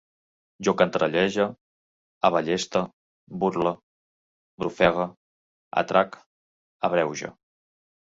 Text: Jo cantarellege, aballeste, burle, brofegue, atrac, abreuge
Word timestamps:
Jo 0.67 0.71
cantarellege, 0.81 1.45
aballeste, 2.31 2.83
burle, 3.45 3.75
brofegue, 4.65 5.09
atrac, 5.87 6.23
abreuge 6.93 7.37